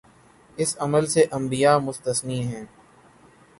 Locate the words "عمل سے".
0.79-1.25